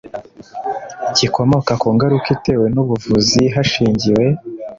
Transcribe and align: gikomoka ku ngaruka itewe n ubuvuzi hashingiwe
gikomoka 1.17 1.71
ku 1.81 1.87
ngaruka 1.95 2.27
itewe 2.35 2.65
n 2.73 2.77
ubuvuzi 2.83 3.41
hashingiwe 3.55 4.25